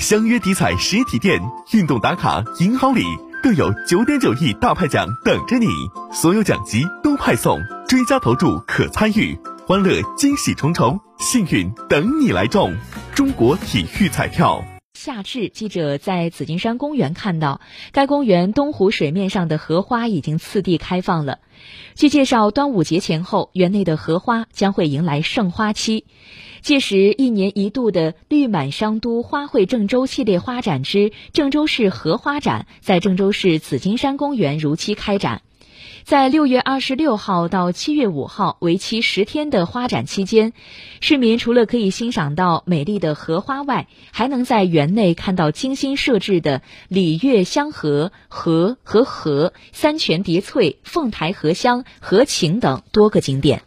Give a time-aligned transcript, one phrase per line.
[0.00, 1.38] 相约体彩实体店，
[1.72, 3.04] 运动打卡银好礼，
[3.42, 5.66] 更有九点九亿大派奖等着你，
[6.10, 12.74] 所有奖级都派送，追加投注可参与，欢乐惊喜重重，幸运等你来中！
[13.14, 14.64] 中国体育彩票。
[15.02, 21.38] 夏至，记者在紫金山公园看到，该公园东湖水面上的荷花已经次第开放了。
[21.94, 26.04] 据介绍，端午节前后，园内的荷花将会迎来盛花期，
[26.60, 35.40] 届时一年一度的“绿满商都花卉郑州”系列花展之郑州市荷花展，在郑州市紫金山公园如期开展。
[36.10, 40.52] 在六月二十六号到七月五号为期十天的花展期间，
[41.00, 53.62] 市民除了可以欣赏到美丽的荷花外，还能在园内看到精心设置的礼乐香荷、荷和荷、三泉叠翠、凤台荷香、荷情等多个景点。